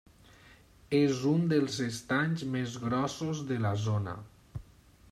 [0.99, 4.19] És un dels estanys més grossos de la zona.